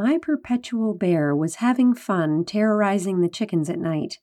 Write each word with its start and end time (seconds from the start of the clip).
My 0.00 0.16
perpetual 0.16 0.94
bear 0.94 1.34
was 1.34 1.56
having 1.56 1.92
fun 1.92 2.44
terrorizing 2.44 3.20
the 3.20 3.28
chickens 3.28 3.68
at 3.68 3.80
night. 3.80 4.20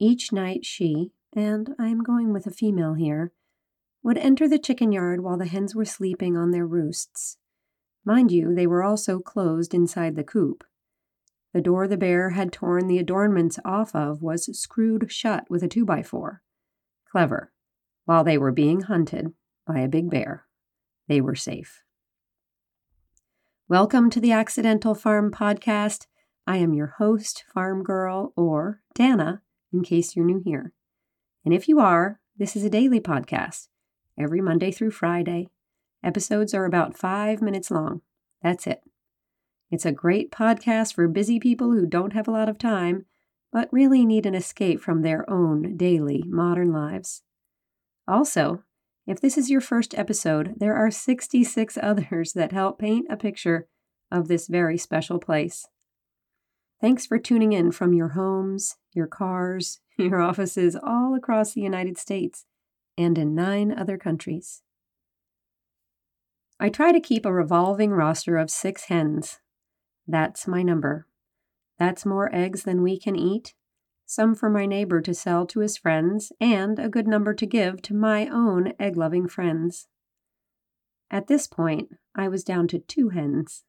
Each 0.00 0.32
night 0.32 0.66
she, 0.66 1.12
and 1.32 1.76
I 1.78 1.86
am 1.86 2.02
going 2.02 2.32
with 2.32 2.44
a 2.44 2.50
female 2.50 2.94
here, 2.94 3.30
would 4.02 4.18
enter 4.18 4.48
the 4.48 4.58
chicken 4.58 4.90
yard 4.90 5.20
while 5.20 5.38
the 5.38 5.46
hens 5.46 5.76
were 5.76 5.84
sleeping 5.84 6.36
on 6.36 6.50
their 6.50 6.66
roosts. 6.66 7.36
Mind 8.04 8.32
you, 8.32 8.52
they 8.52 8.66
were 8.66 8.82
also 8.82 9.20
closed 9.20 9.74
inside 9.74 10.16
the 10.16 10.24
coop. 10.24 10.64
The 11.54 11.60
door 11.60 11.86
the 11.86 11.96
bear 11.96 12.30
had 12.30 12.52
torn 12.52 12.88
the 12.88 12.98
adornments 12.98 13.60
off 13.64 13.94
of 13.94 14.22
was 14.22 14.46
screwed 14.58 15.12
shut 15.12 15.48
with 15.48 15.62
a 15.62 15.68
two 15.68 15.84
by 15.84 16.02
four. 16.02 16.42
Clever. 17.08 17.52
While 18.06 18.24
they 18.24 18.38
were 18.38 18.50
being 18.50 18.80
hunted 18.80 19.34
by 19.68 19.78
a 19.78 19.88
big 19.88 20.10
bear, 20.10 20.46
they 21.06 21.20
were 21.20 21.36
safe. 21.36 21.84
Welcome 23.70 24.10
to 24.10 24.20
the 24.20 24.32
Accidental 24.32 24.96
Farm 24.96 25.30
Podcast. 25.30 26.06
I 26.44 26.56
am 26.56 26.74
your 26.74 26.94
host, 26.98 27.44
Farm 27.54 27.84
Girl, 27.84 28.32
or 28.34 28.80
Dana, 28.96 29.42
in 29.72 29.84
case 29.84 30.16
you're 30.16 30.24
new 30.24 30.42
here. 30.44 30.72
And 31.44 31.54
if 31.54 31.68
you 31.68 31.78
are, 31.78 32.18
this 32.36 32.56
is 32.56 32.64
a 32.64 32.68
daily 32.68 32.98
podcast, 32.98 33.68
every 34.18 34.40
Monday 34.40 34.72
through 34.72 34.90
Friday. 34.90 35.50
Episodes 36.02 36.52
are 36.52 36.64
about 36.64 36.98
five 36.98 37.40
minutes 37.40 37.70
long. 37.70 38.00
That's 38.42 38.66
it. 38.66 38.80
It's 39.70 39.86
a 39.86 39.92
great 39.92 40.32
podcast 40.32 40.94
for 40.94 41.06
busy 41.06 41.38
people 41.38 41.70
who 41.70 41.86
don't 41.86 42.12
have 42.12 42.26
a 42.26 42.32
lot 42.32 42.48
of 42.48 42.58
time, 42.58 43.06
but 43.52 43.72
really 43.72 44.04
need 44.04 44.26
an 44.26 44.34
escape 44.34 44.80
from 44.80 45.02
their 45.02 45.30
own 45.30 45.76
daily 45.76 46.24
modern 46.26 46.72
lives. 46.72 47.22
Also, 48.08 48.64
if 49.10 49.20
this 49.20 49.36
is 49.36 49.50
your 49.50 49.60
first 49.60 49.92
episode, 49.98 50.54
there 50.58 50.76
are 50.76 50.90
66 50.90 51.78
others 51.82 52.32
that 52.34 52.52
help 52.52 52.78
paint 52.78 53.06
a 53.10 53.16
picture 53.16 53.66
of 54.10 54.28
this 54.28 54.46
very 54.46 54.78
special 54.78 55.18
place. 55.18 55.66
Thanks 56.80 57.06
for 57.06 57.18
tuning 57.18 57.52
in 57.52 57.72
from 57.72 57.92
your 57.92 58.10
homes, 58.10 58.76
your 58.94 59.08
cars, 59.08 59.80
your 59.98 60.20
offices 60.20 60.76
all 60.80 61.14
across 61.14 61.52
the 61.52 61.60
United 61.60 61.98
States 61.98 62.46
and 62.96 63.18
in 63.18 63.34
nine 63.34 63.76
other 63.76 63.98
countries. 63.98 64.62
I 66.60 66.68
try 66.68 66.92
to 66.92 67.00
keep 67.00 67.26
a 67.26 67.32
revolving 67.32 67.90
roster 67.90 68.36
of 68.36 68.48
six 68.48 68.84
hens 68.84 69.40
that's 70.06 70.48
my 70.48 70.62
number. 70.62 71.06
That's 71.78 72.04
more 72.04 72.34
eggs 72.34 72.64
than 72.64 72.82
we 72.82 72.98
can 72.98 73.14
eat, 73.14 73.54
some 74.10 74.34
for 74.34 74.50
my 74.50 74.66
neighbor 74.66 75.00
to 75.00 75.14
sell 75.14 75.46
to 75.46 75.60
his 75.60 75.76
friends, 75.76 76.32
and 76.40 76.80
a 76.80 76.88
good 76.88 77.06
number 77.06 77.32
to 77.32 77.46
give 77.46 77.80
to 77.80 77.94
my 77.94 78.26
own 78.26 78.72
egg 78.76 78.96
loving 78.96 79.28
friends. 79.28 79.86
At 81.12 81.28
this 81.28 81.46
point, 81.46 81.90
I 82.16 82.26
was 82.26 82.42
down 82.42 82.66
to 82.68 82.80
two 82.80 83.10
hens. 83.10 83.62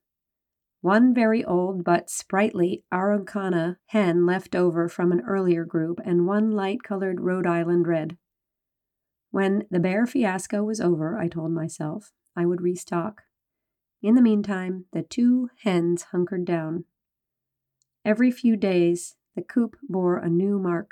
One 0.82 1.14
very 1.14 1.46
old 1.46 1.84
but 1.84 2.10
sprightly 2.10 2.84
Araucana 2.92 3.78
hen 3.90 4.26
left 4.26 4.56
over 4.56 4.90
from 4.90 5.12
an 5.12 5.22
earlier 5.28 5.64
group, 5.64 6.00
and 6.04 6.26
one 6.26 6.50
light 6.50 6.82
colored 6.82 7.22
Rhode 7.22 7.46
Island 7.46 7.88
red. 7.88 8.18
When 9.30 9.68
the 9.70 9.80
bear 9.80 10.08
fiasco 10.08 10.64
was 10.64 10.82
over, 10.82 11.20
I 11.20 11.28
told 11.28 11.52
myself 11.52 12.14
I 12.36 12.48
would 12.48 12.62
restock. 12.62 13.22
In 14.02 14.16
the 14.16 14.24
meantime, 14.24 14.86
the 14.92 15.04
two 15.04 15.52
hens 15.62 16.06
hunkered 16.12 16.46
down. 16.46 16.86
Every 18.04 18.32
few 18.32 18.58
days, 18.58 19.18
the 19.36 19.42
coop 19.42 19.76
bore 19.88 20.18
a 20.18 20.30
new 20.30 20.60
mark. 20.60 20.92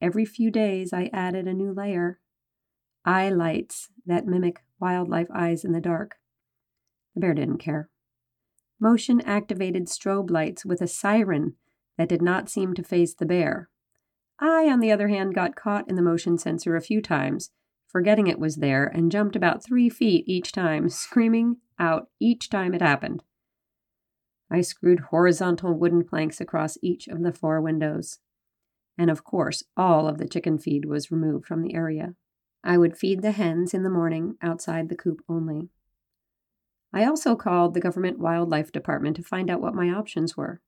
Every 0.00 0.24
few 0.24 0.50
days, 0.50 0.92
I 0.92 1.10
added 1.12 1.46
a 1.46 1.54
new 1.54 1.72
layer 1.72 2.20
eye 3.04 3.28
lights 3.28 3.88
that 4.06 4.26
mimic 4.26 4.62
wildlife 4.80 5.28
eyes 5.34 5.64
in 5.64 5.72
the 5.72 5.80
dark. 5.80 6.16
The 7.14 7.20
bear 7.20 7.34
didn't 7.34 7.58
care. 7.58 7.90
Motion 8.80 9.20
activated 9.22 9.88
strobe 9.88 10.30
lights 10.30 10.64
with 10.64 10.80
a 10.80 10.88
siren 10.88 11.54
that 11.96 12.08
did 12.08 12.22
not 12.22 12.48
seem 12.48 12.74
to 12.74 12.82
face 12.82 13.14
the 13.14 13.26
bear. 13.26 13.68
I, 14.40 14.68
on 14.68 14.80
the 14.80 14.90
other 14.90 15.08
hand, 15.08 15.34
got 15.34 15.54
caught 15.54 15.88
in 15.88 15.96
the 15.96 16.02
motion 16.02 16.38
sensor 16.38 16.76
a 16.76 16.82
few 16.82 17.00
times, 17.00 17.50
forgetting 17.86 18.26
it 18.26 18.40
was 18.40 18.56
there, 18.56 18.86
and 18.86 19.12
jumped 19.12 19.36
about 19.36 19.64
three 19.64 19.88
feet 19.88 20.24
each 20.26 20.50
time, 20.50 20.88
screaming 20.88 21.58
out 21.78 22.08
each 22.20 22.50
time 22.50 22.74
it 22.74 22.82
happened. 22.82 23.22
I 24.50 24.60
screwed 24.60 25.00
horizontal 25.10 25.74
wooden 25.74 26.04
planks 26.04 26.40
across 26.40 26.78
each 26.82 27.08
of 27.08 27.22
the 27.22 27.32
four 27.32 27.60
windows. 27.60 28.18
And 28.96 29.10
of 29.10 29.24
course, 29.24 29.62
all 29.76 30.06
of 30.06 30.18
the 30.18 30.28
chicken 30.28 30.58
feed 30.58 30.84
was 30.84 31.10
removed 31.10 31.46
from 31.46 31.62
the 31.62 31.74
area. 31.74 32.14
I 32.62 32.78
would 32.78 32.96
feed 32.96 33.22
the 33.22 33.32
hens 33.32 33.74
in 33.74 33.82
the 33.82 33.90
morning 33.90 34.36
outside 34.40 34.88
the 34.88 34.96
coop 34.96 35.20
only. 35.28 35.70
I 36.92 37.04
also 37.04 37.34
called 37.34 37.74
the 37.74 37.80
government 37.80 38.18
wildlife 38.18 38.70
department 38.70 39.16
to 39.16 39.22
find 39.22 39.50
out 39.50 39.60
what 39.60 39.74
my 39.74 39.90
options 39.90 40.36
were. 40.36 40.60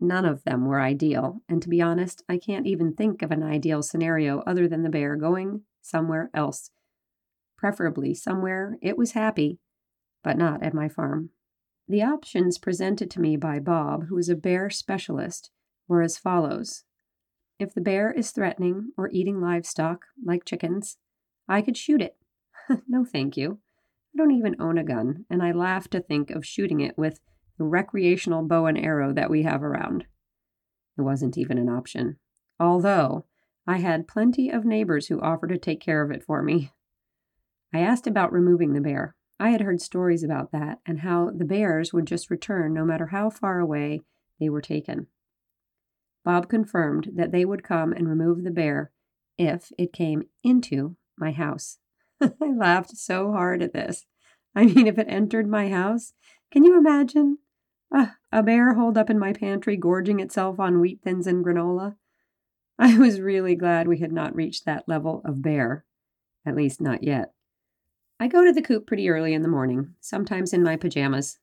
None 0.00 0.24
of 0.24 0.44
them 0.44 0.66
were 0.66 0.80
ideal, 0.80 1.42
and 1.48 1.62
to 1.62 1.68
be 1.68 1.80
honest, 1.80 2.22
I 2.28 2.38
can't 2.38 2.66
even 2.66 2.94
think 2.94 3.22
of 3.22 3.30
an 3.30 3.42
ideal 3.42 3.82
scenario 3.82 4.40
other 4.40 4.68
than 4.68 4.82
the 4.82 4.90
bear 4.90 5.16
going 5.16 5.62
somewhere 5.80 6.30
else. 6.34 6.70
Preferably 7.56 8.14
somewhere 8.14 8.76
it 8.82 8.98
was 8.98 9.12
happy 9.12 9.58
but 10.22 10.36
not 10.36 10.62
at 10.62 10.74
my 10.74 10.88
farm. 10.88 11.30
The 11.88 12.02
options 12.02 12.58
presented 12.58 13.10
to 13.12 13.20
me 13.20 13.36
by 13.36 13.60
Bob, 13.60 14.08
who 14.08 14.18
is 14.18 14.28
a 14.28 14.36
bear 14.36 14.68
specialist, 14.68 15.50
were 15.88 16.02
as 16.02 16.18
follows. 16.18 16.84
If 17.58 17.72
the 17.72 17.80
bear 17.80 18.12
is 18.12 18.30
threatening 18.30 18.92
or 18.98 19.08
eating 19.10 19.40
livestock, 19.40 20.04
like 20.22 20.44
chickens, 20.44 20.98
I 21.48 21.62
could 21.62 21.78
shoot 21.78 22.02
it. 22.02 22.16
no, 22.88 23.06
thank 23.06 23.38
you. 23.38 23.60
I 24.14 24.18
don't 24.18 24.32
even 24.32 24.60
own 24.60 24.76
a 24.76 24.84
gun, 24.84 25.24
and 25.30 25.42
I 25.42 25.52
laugh 25.52 25.88
to 25.88 26.00
think 26.00 26.30
of 26.30 26.44
shooting 26.44 26.80
it 26.80 26.98
with 26.98 27.20
the 27.56 27.64
recreational 27.64 28.42
bow 28.42 28.66
and 28.66 28.76
arrow 28.76 29.12
that 29.14 29.30
we 29.30 29.44
have 29.44 29.62
around. 29.62 30.04
It 30.98 31.02
wasn't 31.02 31.38
even 31.38 31.56
an 31.56 31.70
option, 31.70 32.18
although 32.60 33.24
I 33.66 33.78
had 33.78 34.08
plenty 34.08 34.50
of 34.50 34.64
neighbors 34.64 35.06
who 35.06 35.20
offered 35.20 35.48
to 35.48 35.58
take 35.58 35.80
care 35.80 36.02
of 36.02 36.10
it 36.10 36.22
for 36.22 36.42
me. 36.42 36.70
I 37.72 37.80
asked 37.80 38.06
about 38.06 38.32
removing 38.32 38.74
the 38.74 38.80
bear. 38.80 39.14
I 39.40 39.50
had 39.50 39.60
heard 39.60 39.80
stories 39.80 40.24
about 40.24 40.52
that 40.52 40.80
and 40.84 41.00
how 41.00 41.30
the 41.30 41.44
bears 41.44 41.92
would 41.92 42.06
just 42.06 42.30
return 42.30 42.74
no 42.74 42.84
matter 42.84 43.06
how 43.06 43.30
far 43.30 43.60
away 43.60 44.02
they 44.40 44.48
were 44.48 44.60
taken. 44.60 45.06
Bob 46.24 46.48
confirmed 46.48 47.10
that 47.14 47.30
they 47.30 47.44
would 47.44 47.62
come 47.62 47.92
and 47.92 48.08
remove 48.08 48.42
the 48.42 48.50
bear 48.50 48.90
if 49.38 49.70
it 49.78 49.92
came 49.92 50.24
into 50.42 50.96
my 51.16 51.30
house. 51.30 51.78
I 52.20 52.52
laughed 52.52 52.96
so 52.96 53.32
hard 53.32 53.62
at 53.62 53.72
this. 53.72 54.04
I 54.54 54.66
mean, 54.66 54.86
if 54.86 54.98
it 54.98 55.06
entered 55.08 55.48
my 55.48 55.68
house, 55.68 56.12
can 56.50 56.64
you 56.64 56.76
imagine? 56.76 57.38
Uh, 57.94 58.08
a 58.32 58.42
bear 58.42 58.74
holed 58.74 58.98
up 58.98 59.08
in 59.08 59.18
my 59.18 59.32
pantry, 59.32 59.76
gorging 59.76 60.20
itself 60.20 60.58
on 60.58 60.80
wheat 60.80 61.00
thins 61.02 61.26
and 61.26 61.44
granola. 61.44 61.96
I 62.78 62.98
was 62.98 63.20
really 63.20 63.54
glad 63.54 63.88
we 63.88 63.98
had 63.98 64.12
not 64.12 64.34
reached 64.34 64.64
that 64.64 64.88
level 64.88 65.22
of 65.24 65.42
bear, 65.42 65.84
at 66.44 66.56
least 66.56 66.80
not 66.80 67.02
yet. 67.02 67.32
I 68.20 68.26
go 68.26 68.44
to 68.44 68.52
the 68.52 68.62
coop 68.62 68.86
pretty 68.86 69.08
early 69.08 69.32
in 69.32 69.42
the 69.42 69.48
morning, 69.48 69.94
sometimes 70.00 70.52
in 70.52 70.62
my 70.64 70.76
pajamas. 70.76 71.38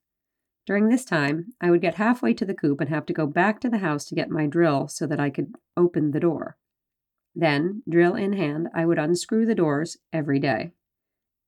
During 0.66 0.90
this 0.90 1.06
time, 1.06 1.54
I 1.62 1.72
would 1.72 1.82
get 1.82 1.96
halfway 1.96 2.34
to 2.34 2.46
the 2.46 2.54
coop 2.54 2.82
and 2.82 2.90
have 2.90 3.06
to 3.06 3.14
go 3.14 3.28
back 3.28 3.62
to 3.62 3.70
the 3.70 3.78
house 3.78 4.04
to 4.06 4.16
get 4.16 4.30
my 4.30 4.46
drill 4.46 4.88
so 4.88 5.08
that 5.08 5.20
I 5.20 5.30
could 5.30 5.54
open 5.78 6.12
the 6.12 6.20
door. 6.20 6.58
Then, 7.34 7.84
drill 7.88 8.16
in 8.16 8.34
hand, 8.34 8.68
I 8.74 8.86
would 8.86 9.00
unscrew 9.00 9.46
the 9.46 9.56
doors 9.56 9.98
every 10.12 10.40
day. 10.40 10.72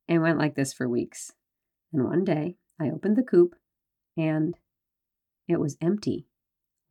It 0.08 0.20
went 0.20 0.38
like 0.38 0.56
this 0.56 0.72
for 0.72 0.88
weeks. 0.88 1.34
And 1.92 2.06
one 2.06 2.24
day, 2.24 2.56
I 2.80 2.90
opened 2.90 3.18
the 3.18 3.24
coop 3.24 3.56
and 4.16 4.56
it 5.48 5.60
was 5.60 5.78
empty. 5.82 6.28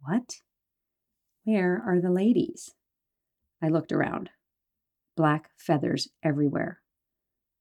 What? 0.01 0.41
Where 1.45 1.83
are 1.87 2.01
the 2.01 2.11
ladies? 2.11 2.75
I 3.63 3.69
looked 3.69 3.93
around. 3.93 4.31
Black 5.17 5.51
feathers 5.57 6.09
everywhere. 6.23 6.81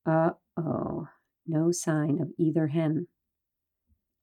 Uh 0.05 0.31
oh, 0.57 1.07
no 1.47 1.71
sign 1.71 2.21
of 2.21 2.31
either 2.37 2.67
hen. 2.67 3.07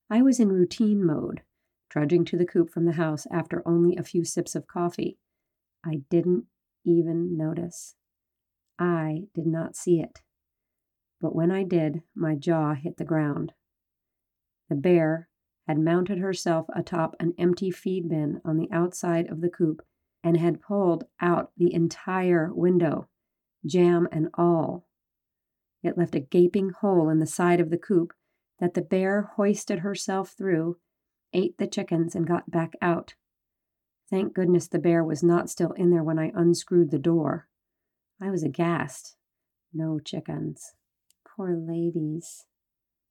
I 0.09 0.23
was 0.23 0.39
in 0.39 0.53
routine 0.53 1.05
mode, 1.05 1.43
trudging 1.91 2.25
to 2.27 2.37
the 2.37 2.47
coop 2.47 2.71
from 2.71 2.85
the 2.85 2.93
house 2.93 3.27
after 3.33 3.67
only 3.67 3.97
a 3.97 4.05
few 4.05 4.25
sips 4.25 4.55
of 4.55 4.67
coffee. 4.67 5.19
I 5.85 6.03
didn't 6.11 6.45
even 6.85 7.37
notice. 7.37 7.97
I 8.79 9.25
did 9.35 9.47
not 9.47 9.77
see 9.77 10.01
it. 10.01 10.21
But 11.21 11.35
when 11.35 11.51
I 11.51 11.63
did, 11.63 12.03
my 12.15 12.35
jaw 12.35 12.75
hit 12.75 12.97
the 12.97 13.05
ground. 13.05 13.53
The 14.69 14.75
bear 14.75 15.29
had 15.67 15.79
mounted 15.79 16.19
herself 16.19 16.67
atop 16.75 17.15
an 17.21 17.35
empty 17.39 17.71
feed 17.71 18.09
bin 18.09 18.41
on 18.45 18.57
the 18.57 18.71
outside 18.73 19.29
of 19.31 19.41
the 19.41 19.51
coop 19.51 19.83
and 20.25 20.37
had 20.37 20.61
pulled 20.61 21.05
out 21.21 21.53
the 21.57 21.73
entire 21.73 22.53
window, 22.53 23.09
jamb 23.65 24.09
and 24.13 24.29
all. 24.35 24.87
It 25.83 25.99
left 25.99 26.15
a 26.15 26.21
gaping 26.21 26.71
hole 26.71 27.09
in 27.09 27.19
the 27.19 27.27
side 27.27 27.61
of 27.61 27.71
the 27.71 27.79
coop 27.79 28.13
that 28.61 28.75
the 28.75 28.83
bear 28.83 29.23
hoisted 29.23 29.81
herself 29.81 30.31
through, 30.31 30.79
ate 31.33 31.59
the 31.59 31.67
chickens, 31.67 32.15
and 32.15 32.27
got 32.27 32.51
back 32.51 32.75
out. 32.81 33.15
Thank 34.09 34.35
goodness 34.35 34.69
the 34.69 34.79
bear 34.79 35.03
was 35.03 35.23
not 35.23 35.51
still 35.51 35.73
in 35.73 35.91
there 35.91 36.05
when 36.05 36.19
I 36.19 36.33
unscrewed 36.35 36.91
the 36.91 36.99
door. 36.99 37.49
I 38.21 38.31
was 38.31 38.43
aghast. 38.43 39.17
No 39.73 39.99
chickens. 39.99 40.75
Poor 41.27 41.57
ladies. 41.57 42.45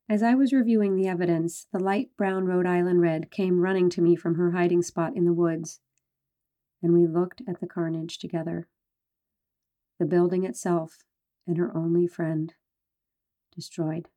As 0.07 0.23
I 0.23 0.35
was 0.35 0.53
reviewing 0.53 0.95
the 0.95 1.07
evidence, 1.07 1.67
the 1.73 1.79
light 1.79 2.11
brown 2.17 2.45
Rhode 2.45 2.67
Island 2.67 3.01
red 3.01 3.31
came 3.31 3.61
running 3.61 3.89
to 3.91 4.01
me 4.01 4.15
from 4.15 4.35
her 4.35 4.51
hiding 4.51 4.83
spot 4.83 5.15
in 5.15 5.25
the 5.25 5.33
woods, 5.33 5.79
and 6.81 6.93
we 6.93 7.07
looked 7.07 7.41
at 7.47 7.59
the 7.59 7.67
carnage 7.67 8.17
together. 8.17 8.67
The 9.99 10.05
building 10.05 10.45
itself 10.45 11.03
and 11.47 11.57
her 11.57 11.75
only 11.75 12.07
friend 12.07 12.53
destroyed. 13.55 14.07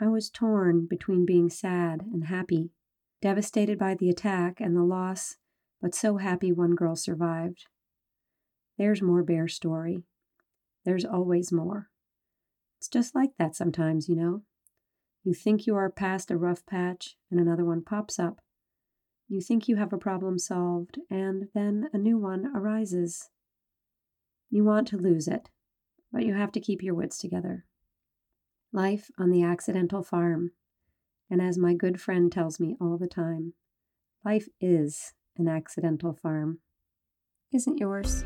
I 0.00 0.08
was 0.08 0.30
torn 0.30 0.86
between 0.86 1.26
being 1.26 1.50
sad 1.50 2.02
and 2.12 2.24
happy, 2.24 2.70
devastated 3.20 3.78
by 3.78 3.94
the 3.94 4.08
attack 4.08 4.60
and 4.60 4.76
the 4.76 4.82
loss, 4.82 5.36
but 5.80 5.94
so 5.94 6.16
happy 6.16 6.52
one 6.52 6.74
girl 6.74 6.96
survived. 6.96 7.66
There's 8.78 9.02
more 9.02 9.22
bear 9.22 9.48
story. 9.48 10.02
There's 10.84 11.04
always 11.04 11.52
more. 11.52 11.88
It's 12.78 12.88
just 12.88 13.14
like 13.14 13.36
that 13.38 13.54
sometimes, 13.54 14.08
you 14.08 14.16
know. 14.16 14.42
You 15.24 15.34
think 15.34 15.66
you 15.66 15.76
are 15.76 15.88
past 15.88 16.30
a 16.30 16.36
rough 16.36 16.66
patch, 16.66 17.16
and 17.30 17.38
another 17.38 17.64
one 17.64 17.82
pops 17.82 18.18
up. 18.18 18.40
You 19.28 19.40
think 19.40 19.68
you 19.68 19.76
have 19.76 19.92
a 19.92 19.98
problem 19.98 20.38
solved, 20.38 20.98
and 21.08 21.48
then 21.54 21.88
a 21.92 21.98
new 21.98 22.18
one 22.18 22.50
arises. 22.56 23.30
You 24.50 24.64
want 24.64 24.88
to 24.88 24.98
lose 24.98 25.28
it, 25.28 25.48
but 26.12 26.24
you 26.26 26.34
have 26.34 26.50
to 26.52 26.60
keep 26.60 26.82
your 26.82 26.94
wits 26.94 27.18
together. 27.18 27.64
Life 28.74 29.10
on 29.18 29.30
the 29.30 29.42
accidental 29.42 30.02
farm. 30.02 30.52
And 31.28 31.42
as 31.42 31.58
my 31.58 31.74
good 31.74 32.00
friend 32.00 32.32
tells 32.32 32.58
me 32.58 32.74
all 32.80 32.96
the 32.96 33.06
time, 33.06 33.52
life 34.24 34.48
is 34.62 35.12
an 35.36 35.46
accidental 35.46 36.14
farm. 36.14 36.60
Isn't 37.52 37.78
yours? 37.78 38.24